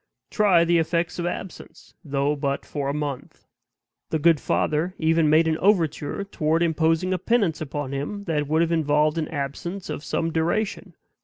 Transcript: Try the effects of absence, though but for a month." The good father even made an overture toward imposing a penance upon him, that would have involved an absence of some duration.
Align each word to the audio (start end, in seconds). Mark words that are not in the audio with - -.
Try 0.31 0.65
the 0.65 0.79
effects 0.79 1.19
of 1.19 1.27
absence, 1.27 1.93
though 2.03 2.35
but 2.35 2.65
for 2.65 2.89
a 2.89 2.91
month." 2.91 3.45
The 4.09 4.17
good 4.17 4.39
father 4.39 4.95
even 4.97 5.29
made 5.29 5.47
an 5.47 5.59
overture 5.59 6.23
toward 6.23 6.63
imposing 6.63 7.13
a 7.13 7.19
penance 7.19 7.61
upon 7.61 7.91
him, 7.91 8.23
that 8.23 8.47
would 8.47 8.63
have 8.63 8.71
involved 8.71 9.19
an 9.19 9.27
absence 9.27 9.91
of 9.91 10.03
some 10.03 10.31
duration. 10.33 10.95